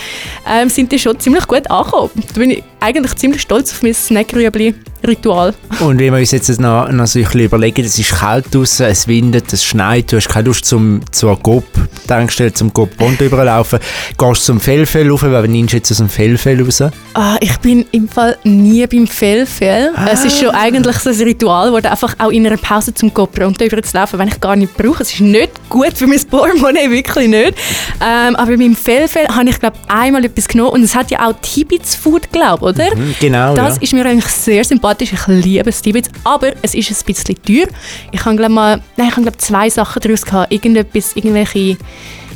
ähm, 0.50 0.70
sind 0.70 0.92
die 0.92 1.00
schon 1.00 1.20
ziemlich 1.20 1.48
gut 1.48 1.70
angekommen. 1.70 2.12
Da 2.34 2.40
bin 2.40 2.52
ich 2.52 2.64
eigentlich 2.86 3.16
ziemlich 3.16 3.42
stolz 3.42 3.72
auf 3.72 3.82
mein 3.82 3.96
Snackrüebli-Ritual. 3.96 5.56
Und 5.80 6.00
wenn 6.00 6.14
wir 6.14 6.20
uns 6.20 6.32
jetzt 6.32 6.50
noch, 6.62 6.88
noch 6.92 7.08
so 7.08 7.20
ein 7.20 7.26
bisschen 7.26 7.42
überlegen, 7.42 7.84
es 7.84 7.98
ist 7.98 8.12
kalt 8.12 8.54
draußen, 8.54 8.86
es 8.86 9.08
windet, 9.08 9.52
es 9.52 9.64
schneit, 9.64 10.12
du 10.12 10.18
hast 10.18 10.30
keine 10.30 10.48
Lust 10.48 10.66
zum, 10.66 11.02
zur 11.12 11.36
GOP-Tankstelle, 11.38 12.54
zum 12.54 12.72
GOP-Bond 12.72 13.22
überlaufen, 13.22 13.80
gehst 14.18 14.42
du 14.42 14.46
zum 14.46 14.60
Fellfell 14.60 15.10
rauf, 15.10 15.24
weil 15.24 15.48
nimmst 15.48 15.74
du 15.74 15.78
jetzt 15.78 15.92
aus 15.92 15.98
dem 15.98 16.10
Fellfell 16.10 16.62
raus? 16.62 16.84
Ah, 17.16 17.38
ich 17.40 17.58
bin 17.58 17.86
im 17.92 18.08
Fall 18.08 18.38
nie 18.44 18.86
beim 18.86 19.08
Fellfell. 19.08 19.92
Ah. 19.96 20.08
Es 20.12 20.24
ist 20.24 20.40
schon 20.40 20.50
eigentlich 20.50 20.98
so 20.98 21.10
ein 21.10 21.16
Ritual, 21.16 21.72
wo 21.72 21.78
einfach 21.78 22.16
auch 22.20 22.30
in 22.30 22.46
einer 22.46 22.58
Pause 22.58 22.94
zum 22.94 23.12
GOP-Bond 23.12 23.62
überzulaufen, 23.62 24.20
wenn 24.20 24.28
ich 24.28 24.40
gar 24.40 24.56
nicht 24.56 24.78
brauche. 24.78 25.02
Es 25.02 25.12
ist 25.12 25.22
nicht 25.22 25.52
gut 25.70 25.94
für 25.96 26.06
mein 26.06 26.24
Portemonnaie, 26.24 26.90
wirklich 26.92 27.28
nicht. 27.28 27.56
Ähm, 28.00 28.36
aber 28.36 28.58
beim 28.58 28.76
Fellfell 28.76 29.28
habe 29.28 29.50
ich, 29.50 29.60
glaube 29.60 29.78
einmal 29.88 30.24
etwas 30.24 30.48
genommen 30.48 30.72
und 30.72 30.84
es 30.84 30.94
hat 30.94 31.10
ja 31.10 31.28
auch 31.28 31.34
Tibits-Food, 31.42 32.32
glaube 32.32 32.75
oder? 32.76 32.96
Mhm, 32.96 33.16
genau. 33.20 33.56
Das 33.56 33.78
ja. 33.78 33.82
ist 33.82 33.94
mir 33.94 34.06
eigentlich 34.06 34.26
sehr 34.26 34.64
sympathisch. 34.64 35.14
Ich 35.14 35.28
liebe 35.28 35.72
Stibitz, 35.72 36.10
aber 36.24 36.54
es 36.62 36.76
ist 36.76 36.92
ein 36.92 37.06
bisschen 37.06 37.36
teuer. 37.44 37.68
Ich 38.12 38.24
habe 38.24 38.36
glaube 38.36 38.54
mal, 38.54 38.82
nein, 38.98 39.08
ich 39.08 39.12
habe 39.14 39.24
glaube 39.24 39.38
zwei 39.38 39.70
Sachen 39.70 40.02
daraus 40.02 40.24
gehabt. 40.24 40.52
Irgendetwas, 40.52 41.16
irgendwelche 41.16 41.78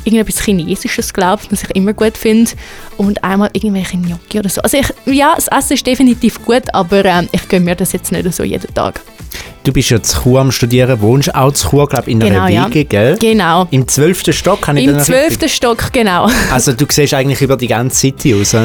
irgendetwas 0.04 0.42
Chinesisches, 0.44 1.12
glaube 1.12 1.42
ich, 1.44 1.52
was 1.52 1.62
ich 1.64 1.76
immer 1.76 1.92
gut 1.92 2.16
finde. 2.16 2.50
Und 2.96 3.22
einmal 3.22 3.50
irgendwelche 3.52 3.96
Gnocchi 3.96 4.38
oder 4.38 4.48
so. 4.48 4.60
Also 4.62 4.78
ich, 4.78 4.92
ja, 5.06 5.34
das 5.34 5.48
Essen 5.48 5.74
ist 5.74 5.86
definitiv 5.86 6.44
gut, 6.44 6.62
aber 6.72 7.04
äh, 7.04 7.26
ich 7.32 7.48
gönne 7.48 7.64
mir 7.64 7.74
das 7.74 7.92
jetzt 7.92 8.12
nicht 8.12 8.32
so 8.32 8.42
jeden 8.42 8.72
Tag. 8.74 9.00
Du 9.62 9.72
bist 9.72 9.90
ja 9.90 10.02
zu 10.02 10.22
Chur 10.22 10.40
am 10.40 10.50
Studieren, 10.50 11.00
wohnst 11.02 11.34
auch 11.34 11.52
zu 11.52 11.68
Chur, 11.68 11.86
glaube 11.86 12.08
ich, 12.08 12.16
in 12.16 12.22
einer 12.22 12.46
genau, 12.46 12.66
Wege, 12.68 12.78
ja. 12.78 12.84
gell? 12.84 13.16
Genau. 13.18 13.68
Im 13.70 13.86
zwölften 13.86 14.32
Stock, 14.32 14.62
kann 14.62 14.78
ich 14.78 14.86
Im 14.86 14.98
zwölften 15.00 15.48
Stock, 15.50 15.92
genau. 15.92 16.28
Also 16.50 16.72
du 16.72 16.86
siehst 16.88 17.12
eigentlich 17.12 17.42
über 17.42 17.56
die 17.56 17.66
ganze 17.66 17.96
City 17.96 18.32
raus? 18.32 18.56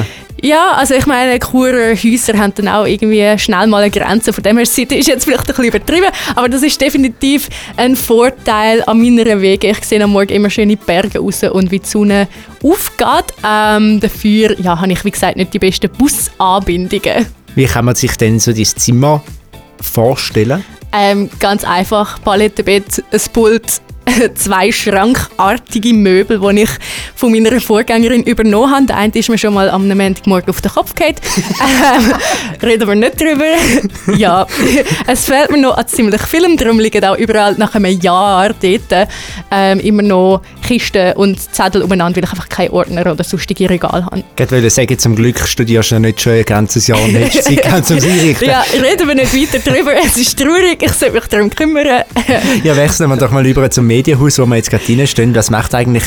Ja, 0.46 0.74
also 0.74 0.94
ich 0.94 1.08
meine, 1.08 1.40
Churer 1.40 1.96
Häuser 1.96 2.38
haben 2.38 2.54
dann 2.54 2.68
auch 2.68 2.86
irgendwie 2.86 3.36
schnell 3.40 3.66
mal 3.66 3.82
eine 3.82 3.90
Grenze. 3.90 4.32
Von 4.32 4.44
dem 4.44 4.58
her, 4.58 4.62
ist 4.62 4.78
jetzt 4.78 5.26
vielleicht 5.26 5.40
ein 5.40 5.48
bisschen 5.48 5.64
übertrieben, 5.64 6.12
aber 6.36 6.48
das 6.48 6.62
ist 6.62 6.80
definitiv 6.80 7.50
ein 7.78 7.96
Vorteil 7.96 8.84
an 8.86 9.02
meiner 9.02 9.42
Wege. 9.42 9.70
Ich 9.70 9.84
sehe 9.84 10.04
am 10.04 10.12
Morgen 10.12 10.30
immer 10.30 10.52
schöne 10.52 10.78
Berge 10.78 11.18
raus 11.18 11.42
und 11.46 11.72
wie 11.72 11.80
die 11.80 11.88
Sonne 11.88 12.28
aufgeht. 12.62 13.34
Ähm, 13.44 14.00
dafür 14.00 14.56
ja, 14.62 14.80
habe 14.80 14.92
ich, 14.92 15.04
wie 15.04 15.10
gesagt, 15.10 15.36
nicht 15.36 15.52
die 15.52 15.58
besten 15.58 15.90
Busanbindungen. 15.90 17.26
Wie 17.56 17.66
kann 17.66 17.86
man 17.86 17.96
sich 17.96 18.16
denn 18.16 18.40
so 18.40 18.54
dein 18.54 18.66
Zimmer 18.66 19.24
vorstellen? 19.82 20.64
Ähm, 20.94 21.28
ganz 21.40 21.64
einfach, 21.64 22.22
Palettenbett, 22.22 23.04
ein 23.12 23.20
Pult, 23.34 23.82
zwei 24.36 24.72
schrankartige 24.72 25.94
Möbel, 25.94 26.40
die 26.40 26.62
ich 26.64 26.70
von 27.16 27.32
meiner 27.32 27.60
Vorgängerin 27.60 28.24
übernommen 28.24 28.72
habe. 28.72 28.86
Der 28.86 28.98
eine 28.98 29.14
ist 29.14 29.30
mir 29.30 29.38
schon 29.38 29.54
mal 29.54 29.70
am 29.70 29.88
Montagmorgen 29.88 30.50
auf 30.50 30.62
den 30.62 30.72
Kopf 30.72 30.94
gefallen. 30.94 31.16
ähm, 31.36 32.14
reden 32.62 32.88
wir 32.88 32.96
nicht 32.96 33.20
drüber. 33.20 33.46
ja, 34.18 34.46
es 35.08 35.26
fehlt 35.26 35.52
mir 35.52 35.60
noch 35.60 35.78
an 35.78 35.88
ziemlich 35.88 36.22
vielem. 36.22 36.58
Darum 36.58 36.80
liegen 36.80 37.04
auch 37.04 37.18
überall 37.18 37.56
nach 37.58 37.76
einem 37.76 38.00
Jahr 38.00 38.54
dort 38.54 39.10
ähm, 39.52 39.80
immer 39.80 40.02
noch 40.02 40.42
Kisten 40.66 41.14
und 41.14 41.40
Zettel 41.40 41.82
umeinander, 41.82 42.18
weil 42.18 42.24
ich 42.24 42.32
einfach 42.32 42.50
keine 42.50 42.72
Ordner 42.72 43.12
oder 43.12 43.24
sonstige 43.24 43.70
Regale 43.70 44.06
habe. 44.06 44.24
Ich 44.38 44.52
wollte 44.52 44.70
sagen, 44.70 44.98
zum 44.98 45.16
Glück 45.16 45.40
studierst 45.40 45.92
du 45.92 46.00
nicht 46.00 46.22
schon 46.22 46.34
ein 46.34 46.44
ganzes 46.44 46.88
Jahr 46.88 47.02
und 47.02 47.16
hast 47.18 47.44
Zeit 47.44 47.64
ganz 47.64 47.92
um 47.92 47.98
einrichten. 47.98 48.48
Ja, 48.48 48.64
reden 48.74 49.08
wir 49.08 49.16
nicht 49.16 49.34
weiter 49.34 49.62
darüber. 49.64 49.94
Es 49.96 50.18
ist 50.18 50.38
traurig, 50.38 50.82
ich 50.82 50.92
sollte 50.92 51.16
mich 51.16 51.26
darum 51.26 51.50
kümmern. 51.50 52.04
ja, 52.64 52.76
wechseln 52.76 53.10
wir 53.10 53.18
doch 53.18 53.32
mal 53.32 53.46
über 53.46 53.70
zum 53.70 53.88
Medienhaus, 53.96 54.38
wo 54.40 54.46
wir 54.46 54.58
jetzt 54.58 54.70
gerade 54.70 54.84
reinstehen. 54.86 55.34
Was 55.36 55.50
macht 55.50 55.74
eigentlich 55.74 56.04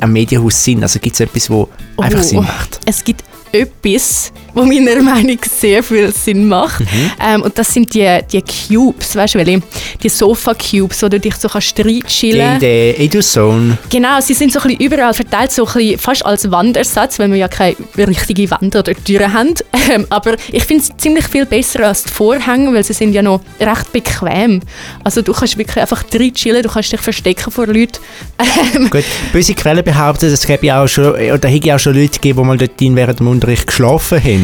ein 0.00 0.12
Medienhaus 0.12 0.64
Sinn? 0.64 0.82
Also 0.82 0.98
gibt 0.98 1.14
es 1.14 1.20
etwas, 1.20 1.48
wo 1.48 1.68
oh, 1.96 2.02
einfach 2.02 2.22
Sinn 2.22 2.42
macht? 2.42 2.80
Es 2.84 3.04
gibt 3.04 3.22
etwas, 3.52 4.32
was 4.54 4.66
meiner 4.66 5.02
Meinung 5.02 5.36
nach 5.36 5.48
sehr 5.48 5.82
viel 5.82 6.12
Sinn 6.12 6.48
macht. 6.48 6.80
Mhm. 6.80 7.10
Ähm, 7.24 7.42
und 7.42 7.58
das 7.58 7.72
sind 7.72 7.92
die, 7.94 8.20
die 8.30 8.42
Cubes, 8.42 9.16
weißt 9.16 9.34
du, 9.34 9.38
welche? 9.38 9.62
Die 10.02 10.08
Sofa-Cubes, 10.08 11.02
wo 11.02 11.08
du 11.08 11.20
dich 11.20 11.34
so 11.36 11.48
kannst 11.48 11.78
reinchillen 11.78 12.54
In 12.54 12.60
der 12.60 13.00
Eduzone. 13.00 13.78
Genau, 13.90 14.20
sie 14.20 14.34
sind 14.34 14.52
so 14.52 14.60
ein 14.60 14.68
bisschen 14.68 14.86
überall 14.86 15.14
verteilt, 15.14 15.52
so 15.52 15.66
ein 15.66 15.72
bisschen 15.72 15.98
fast 15.98 16.26
als 16.26 16.50
Wandersatz, 16.50 17.18
weil 17.18 17.30
wir 17.30 17.38
ja 17.38 17.48
keine 17.48 17.76
richtige 17.96 18.50
Wände 18.50 18.78
oder 18.78 18.94
Türen 18.94 19.32
haben. 19.32 19.54
Ähm, 19.92 20.06
aber 20.10 20.36
ich 20.52 20.62
finde 20.62 20.84
es 20.84 20.96
ziemlich 20.96 21.26
viel 21.26 21.44
besser 21.44 21.80
als 21.88 22.04
die 22.04 22.10
Vorhänge, 22.10 22.72
weil 22.72 22.84
sie 22.84 22.92
sind 22.92 23.12
ja 23.12 23.20
noch 23.20 23.40
recht 23.58 23.92
bequem. 23.92 24.60
Also 25.02 25.22
du 25.22 25.32
kannst 25.32 25.58
wirklich 25.58 25.78
einfach 25.78 26.04
reinchillen, 26.14 26.62
du 26.62 26.68
kannst 26.68 26.92
dich 26.92 27.00
verstecken 27.00 27.50
vor 27.50 27.66
Leuten. 27.66 27.98
Ähm, 28.38 28.90
Gut, 28.90 29.04
böse 29.32 29.54
Quellen 29.54 29.82
behaupten, 29.84 30.26
es 30.26 30.46
gäbe 30.46 30.72
auch 30.76 30.86
schon, 30.86 31.14
oder 31.14 31.48
hätte 31.48 31.74
auch 31.74 31.80
schon 31.80 31.94
Leute 31.94 32.12
gegeben, 32.12 32.38
die 32.42 32.46
mal 32.46 32.56
dort 32.56 32.70
während 32.78 33.18
dem 33.18 33.26
Unterricht 33.26 33.66
geschlafen 33.66 34.22
haben. 34.22 34.41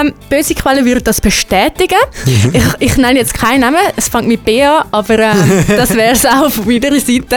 Ähm, 0.00 0.12
böse 0.28 0.54
Quellen 0.54 0.84
würden 0.84 1.04
das 1.04 1.20
bestätigen. 1.20 1.98
ich, 2.26 2.62
ich 2.78 2.96
nenne 2.96 3.18
jetzt 3.18 3.34
keinen 3.34 3.60
Namen, 3.60 3.78
es 3.96 4.08
fängt 4.08 4.28
mit 4.28 4.44
B 4.44 4.62
an, 4.62 4.84
aber 4.90 5.18
äh, 5.18 5.32
das 5.68 5.94
wäre 5.94 6.12
es 6.12 6.26
auch 6.26 6.50
von 6.50 6.66
meiner 6.66 7.00
Seite. 7.00 7.36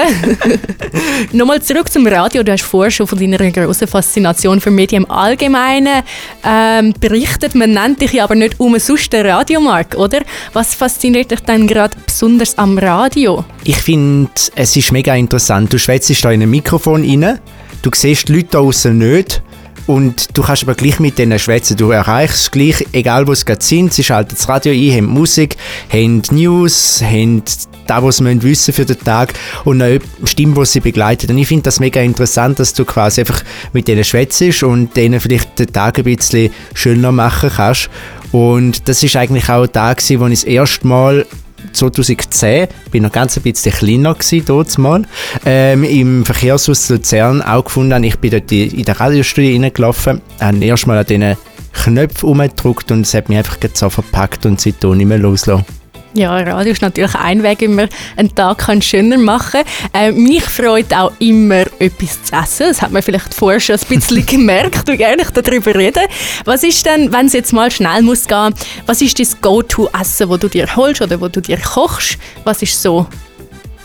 Nochmal 1.32 1.62
zurück 1.62 1.92
zum 1.92 2.08
Radio. 2.08 2.44
Du 2.44 2.52
hast 2.52 2.64
vorher 2.64 2.92
schon 2.92 3.08
von 3.08 3.20
deiner 3.20 3.52
großen 3.52 3.88
Faszination 3.88 4.60
für 4.62 4.72
Medien 4.72 5.04
im 5.04 5.12
Allgemeinen 5.12 6.04
ähm, 6.44 6.94
berichtet. 7.00 7.56
Man 7.56 7.72
nennt 7.72 8.02
dich 8.02 8.14
ja 8.14 8.24
aber 8.26 8.36
nicht 8.36 8.60
umsonst 8.60 9.12
der 9.14 9.26
Radiomark, 9.26 9.96
oder? 9.96 10.22
Was 10.54 10.76
fasziniert 10.76 11.32
dich 11.32 11.40
denn 11.42 11.68
gerade 11.68 11.98
besonders 12.06 12.58
am 12.58 12.78
Radio? 12.78 13.44
Ich 13.64 13.78
finde, 13.78 14.32
es 14.56 14.76
ist 14.76 14.92
mega 14.92 15.16
interessant. 15.16 15.72
Du 15.72 15.80
schwätzt 15.80 16.24
da 16.24 16.32
in 16.32 16.42
ein 16.42 16.50
Mikrofon 16.50 17.04
rein, 17.04 17.40
du 17.82 17.90
siehst 17.94 18.30
die 18.30 18.34
Leute 18.34 18.48
da 18.52 18.60
draußen 18.60 18.98
nicht 18.98 19.42
und 19.86 20.38
du 20.38 20.44
kannst 20.44 20.64
aber 20.64 20.76
gleich 20.76 21.00
mit 21.00 21.18
denen 21.18 21.38
schwätzen. 21.40 21.78
Du 21.78 21.92
erreichst 21.92 22.52
gleich, 22.52 22.86
egal 22.94 23.28
wo 23.28 23.34
sie 23.34 23.46
gerade 23.46 23.64
sind. 23.64 23.94
Sie 23.94 24.04
schalten 24.04 24.36
das 24.36 24.48
Radio 24.48 24.72
ein, 24.72 24.98
haben 24.98 25.14
Musik, 25.14 25.58
haben 25.92 26.22
News, 26.32 27.02
haben 27.02 27.44
das, 27.88 28.04
was 28.04 28.18
sie 28.18 28.44
wissen 28.44 28.74
für 28.74 28.86
den 28.86 29.00
Tag 29.00 29.34
und 29.66 29.82
eine 29.82 30.00
Stimme, 30.24 30.56
die 30.56 30.66
sie 30.66 30.80
begleitet. 30.80 31.30
Und 31.30 31.38
ich 31.38 31.48
finde 31.48 31.64
das 31.64 31.80
mega 31.80 32.02
interessant, 32.02 32.60
dass 32.60 32.74
du 32.74 32.86
quasi 32.86 33.22
einfach 33.22 33.44
mit 33.74 33.88
denen 33.88 34.04
schwätzt 34.04 34.64
und 34.64 34.96
denen 34.96 35.20
vielleicht 35.20 35.60
den 35.60 35.72
Tag 35.72 35.98
ein 35.98 36.04
bisschen 36.04 36.52
schöner 36.74 37.12
machen 37.12 37.52
kannst. 37.56 37.90
Und 38.32 38.88
das 38.88 39.04
ist 39.04 39.16
eigentlich 39.16 39.50
auch 39.50 39.68
der 39.68 39.74
Tag, 39.74 40.04
wo 40.18 40.28
ich 40.28 40.40
das 40.40 40.44
erste 40.46 40.88
Mal 40.88 41.26
2010, 41.74 42.68
ich 42.88 42.94
war 42.94 43.02
noch 43.02 43.12
ganz 43.12 43.38
ein 43.38 43.44
bisschen 43.44 43.72
kleiner 43.74 44.16
dort 44.46 44.78
mal, 44.78 45.04
ähm, 45.46 45.84
im 45.84 46.26
Verkehrshaus 46.26 46.90
Luzern 46.90 47.42
auch 47.42 47.66
gefunden 47.66 48.04
Ich 48.04 48.18
bin 48.20 48.32
dort 48.32 48.52
in 48.52 48.86
der 48.86 49.00
Radiostudio 49.00 49.62
reingelaufen, 49.62 50.22
habe 50.40 50.66
erstmal 50.66 50.98
an 50.98 51.06
diesen 51.06 51.38
Knöpfen 51.74 52.30
umgedrückt 52.30 52.92
und 52.92 53.02
es 53.02 53.14
hat 53.14 53.30
mich 53.30 53.38
einfach 53.38 53.58
so 53.74 53.90
verpackt 53.90 54.46
und 54.46 54.62
seitdem 54.62 54.98
nicht 54.98 55.08
mehr 55.08 55.18
losgelassen. 55.18 55.83
Ja, 56.16 56.38
Radio 56.38 56.74
ist 56.74 56.82
natürlich 56.84 57.16
ein 57.16 57.42
Weg, 57.42 57.62
wie 57.62 57.68
man 57.68 57.90
einen 58.18 58.34
Tag 58.36 58.64
schöner 58.84 59.18
machen 59.18 59.64
kann. 59.92 60.02
Äh, 60.02 60.12
mich 60.12 60.44
freut 60.44 60.94
auch 60.94 61.12
immer, 61.18 61.64
etwas 61.80 62.22
zu 62.24 62.36
essen. 62.36 62.68
Das 62.68 62.84
hat 62.84 62.92
man 62.92 63.02
vielleicht 63.02 63.34
vorher 63.34 63.60
schon 63.60 63.78
ein 63.78 63.88
bisschen 63.88 64.24
gemerkt, 64.26 64.88
wie 64.88 64.98
gerne 64.98 65.24
ich 65.24 65.32
darüber 65.32 65.74
rede. 65.74 66.02
Was 66.46 66.64
ist 66.64 66.86
denn, 66.86 67.12
wenn 67.12 67.26
es 67.26 67.34
jetzt 67.34 67.52
mal 67.52 67.72
schnell 67.72 68.04
muss 68.04 68.28
gehen, 68.28 68.54
was 68.86 69.02
ist 69.02 69.20
das 69.20 69.42
Go-To-Essen, 69.42 70.30
das 70.30 70.40
du 70.40 70.50
dir 70.50 70.76
holst 70.76 71.02
oder 71.02 71.20
wo 71.20 71.30
du 71.30 71.42
dir 71.42 71.58
kochst? 71.58 72.20
Was 72.44 72.62
ist 72.62 72.80
so 72.80 73.08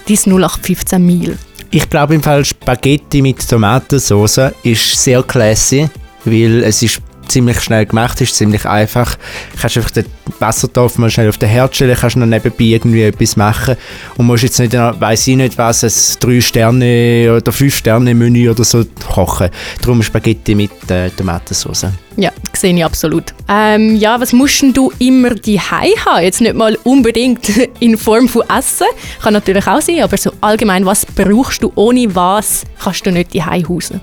dein 0.06 0.16
0815 0.16 1.04
Meal? 1.04 1.38
Ich 1.70 1.88
glaube 1.88 2.14
im 2.14 2.22
Fall 2.22 2.44
Spaghetti 2.44 3.22
mit 3.22 3.48
Tomatensauce 3.48 4.52
ist 4.62 5.02
sehr 5.02 5.22
classy, 5.22 5.88
weil 6.24 6.62
es 6.64 6.82
ist 6.82 7.00
ziemlich 7.28 7.60
schnell 7.60 7.86
gemacht, 7.86 8.20
ist 8.20 8.34
ziemlich 8.34 8.64
einfach. 8.66 9.16
Kannst 9.60 9.76
einfach 9.76 9.90
den 9.90 10.06
Wassertopf 10.38 10.98
mal 10.98 11.10
schnell 11.10 11.28
auf 11.28 11.38
den 11.38 11.48
Herd 11.48 11.74
stellen, 11.74 11.96
kannst 11.98 12.16
noch 12.16 12.26
nebenbei 12.26 12.64
irgendwie 12.64 13.02
etwas 13.02 13.36
machen 13.36 13.76
und 14.16 14.26
musst 14.26 14.44
jetzt 14.44 14.58
nicht, 14.58 14.74
weiß 14.74 15.28
ich 15.28 15.36
nicht 15.36 15.58
was, 15.58 15.84
ein 15.84 16.20
3 16.20 16.40
Sterne 16.40 17.34
oder 17.36 17.52
5 17.52 17.74
Sterne 17.74 18.14
Menü 18.14 18.50
oder 18.50 18.64
so 18.64 18.84
kochen. 19.06 19.50
Darum 19.80 20.02
Spaghetti 20.02 20.54
mit 20.54 20.70
äh, 20.90 21.10
Tomatensauce. 21.10 21.86
Ja, 22.16 22.32
sehe 22.52 22.74
ich 22.74 22.84
absolut. 22.84 23.32
Ähm, 23.48 23.94
ja, 23.96 24.20
was 24.20 24.32
musst 24.32 24.64
du 24.76 24.92
immer 24.98 25.34
die 25.34 25.60
haben? 25.60 26.22
Jetzt 26.22 26.40
nicht 26.40 26.54
mal 26.54 26.76
unbedingt 26.82 27.48
in 27.80 27.96
Form 27.96 28.28
von 28.28 28.42
Essen, 28.48 28.88
kann 29.22 29.34
natürlich 29.34 29.66
auch 29.66 29.80
sein, 29.80 30.02
aber 30.02 30.16
so 30.16 30.32
allgemein, 30.40 30.84
was 30.84 31.06
brauchst 31.06 31.62
du 31.62 31.72
ohne 31.76 32.12
was 32.14 32.64
kannst 32.82 33.06
du 33.06 33.12
nicht 33.12 33.34
die 33.34 33.42
hausen? 33.42 34.00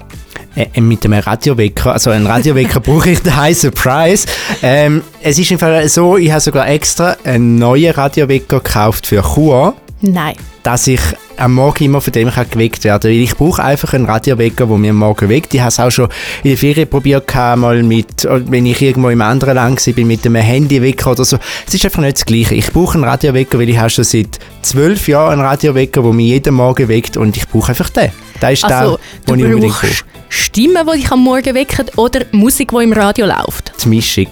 Äh, 0.56 0.80
mit 0.80 1.04
einem 1.04 1.20
Radiowecker, 1.20 1.94
also 1.94 2.12
einen 2.12 2.28
Radiowecker 2.28 2.80
brauche 2.82 3.10
ich 3.10 3.22
daheim, 3.22 3.54
Surprise. 3.54 4.26
Ähm, 4.62 5.04
es 5.22 5.38
ist 5.38 5.52
im 5.52 5.60
Fall 5.60 5.88
so, 5.90 6.18
ich 6.18 6.32
habe 6.32 6.40
sogar 6.40 6.70
extra 6.70 7.18
einen 7.24 7.58
neuen 7.58 7.94
Radiowecker 7.94 8.60
gekauft 8.60 9.08
für 9.08 9.22
Chur. 9.22 9.76
Nein. 10.08 10.36
Dass 10.64 10.88
ich 10.88 11.02
am 11.38 11.54
Morgen 11.54 11.84
immer 11.84 12.00
von 12.00 12.14
dem 12.14 12.32
kann 12.32 12.50
geweckt 12.50 12.84
werden 12.84 13.10
Weil 13.10 13.20
ich 13.20 13.36
brauche 13.36 13.64
einfach 13.64 13.94
einen 13.94 14.06
Radiowecker, 14.06 14.68
der 14.68 14.78
mir 14.78 14.92
am 14.92 14.98
Morgen 14.98 15.30
weckt. 15.30 15.54
Ich 15.54 15.60
habe 15.60 15.70
es 15.70 15.80
auch 15.80 15.90
schon 15.90 16.10
in 16.44 16.52
der 16.52 16.58
Ferien 16.58 16.88
probiert, 16.88 17.34
mal 17.36 17.82
mit, 17.84 18.28
wenn 18.30 18.66
ich 18.66 18.82
irgendwo 18.82 19.10
im 19.10 19.22
anderen 19.22 19.56
Land 19.56 19.86
war, 19.86 20.06
mit 20.06 20.26
einem 20.26 20.36
Handywecker 20.36 21.12
oder 21.12 21.26
so. 21.26 21.38
Es 21.68 21.74
ist 21.74 21.86
einfach 21.86 22.02
nicht 22.02 22.18
das 22.18 22.26
Gleiche. 22.26 22.56
Ich 22.56 22.72
brauche 22.72 22.96
einen 22.96 23.04
Radiowecker, 23.04 23.60
weil 23.60 23.70
ich 23.70 23.78
habe 23.78 23.90
schon 23.90 24.04
seit 24.04 24.40
zwölf 24.62 25.08
Jahren 25.08 25.34
einen 25.34 25.42
Radiowecker, 25.42 26.02
der 26.02 26.14
mich 26.14 26.28
jeden 26.28 26.54
Morgen 26.54 26.88
weckt 26.88 27.18
und 27.18 27.36
ich 27.36 27.48
brauche 27.48 27.70
einfach 27.70 27.90
den. 27.90 28.12
Das 28.40 28.54
ist 28.54 28.66
also, 28.66 29.00
der, 29.28 29.36
den 29.36 29.46
ich 29.46 29.54
unbedingt 29.54 29.74
brauche. 29.74 29.88
Stimmen, 30.30 30.88
die 30.92 30.98
dich 31.00 31.12
am 31.12 31.24
Morgen 31.24 31.56
wecken 31.56 31.86
oder 31.96 32.22
Musik, 32.32 32.72
die 32.72 32.84
im 32.84 32.94
Radio 32.94 33.26
läuft? 33.26 33.74
Die 33.84 33.90
Mischung. 33.90 34.28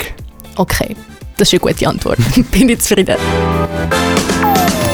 Okay, 0.55 0.95
das 1.37 1.51
ist 1.51 1.61
eine 1.61 1.71
gute 1.71 1.87
Antwort. 1.87 2.19
Bin 2.51 2.69
ich 2.69 2.79
zufrieden. 2.79 3.17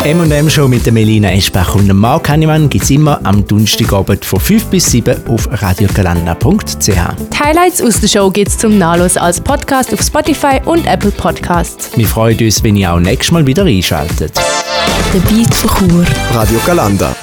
M&M 0.05 0.49
Show 0.49 0.67
mit 0.69 0.85
der 0.85 0.93
Melina 0.93 1.29
Eschbach 1.29 1.75
und 1.75 1.89
dem 1.89 1.97
Marc 1.97 2.29
Hannemann 2.29 2.69
gibt 2.69 2.85
es 2.85 2.89
immer 2.89 3.19
am 3.25 3.45
Donnerstagabend 3.45 4.23
von 4.23 4.39
5 4.39 4.65
bis 4.67 4.89
7 4.91 5.27
auf 5.27 5.49
radiogalanda.ch. 5.51 6.87
Die 6.87 7.37
Highlights 7.37 7.81
aus 7.81 7.99
der 7.99 8.07
Show 8.07 8.31
gibt 8.31 8.47
es 8.47 8.57
zum 8.57 8.77
Nachlesen 8.77 9.21
als 9.21 9.41
Podcast 9.41 9.93
auf 9.93 10.01
Spotify 10.01 10.61
und 10.63 10.87
Apple 10.87 11.11
Podcasts. 11.11 11.89
Wir 11.97 12.07
freuen 12.07 12.39
uns, 12.39 12.63
wenn 12.63 12.77
ihr 12.77 12.93
auch 12.93 12.99
nächstes 12.99 13.31
Mal 13.31 13.45
wieder 13.45 13.65
einschaltet. 13.65 14.31
Der 15.13 15.19
Beat 15.19 15.53
von 15.53 15.89
Chur. 15.89 16.05
Radio 16.33 16.59
Galanda. 16.65 17.13